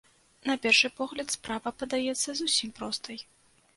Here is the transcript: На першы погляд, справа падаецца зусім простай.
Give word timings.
На 0.49 0.53
першы 0.63 0.89
погляд, 0.99 1.27
справа 1.37 1.75
падаецца 1.81 2.29
зусім 2.41 2.69
простай. 2.81 3.17